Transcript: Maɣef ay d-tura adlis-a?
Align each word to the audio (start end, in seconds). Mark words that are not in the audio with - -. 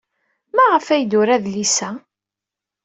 Maɣef 0.55 0.87
ay 0.87 1.03
d-tura 1.03 1.33
adlis-a? 1.35 1.89